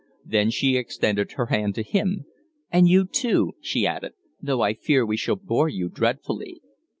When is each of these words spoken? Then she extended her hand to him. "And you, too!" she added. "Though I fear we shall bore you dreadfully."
Then 0.25 0.49
she 0.49 0.77
extended 0.77 1.33
her 1.33 1.45
hand 1.45 1.75
to 1.75 1.83
him. 1.83 2.25
"And 2.71 2.87
you, 2.89 3.05
too!" 3.05 3.51
she 3.61 3.85
added. 3.85 4.13
"Though 4.41 4.61
I 4.61 4.73
fear 4.73 5.05
we 5.05 5.15
shall 5.15 5.35
bore 5.35 5.69
you 5.69 5.89
dreadfully." 5.89 6.59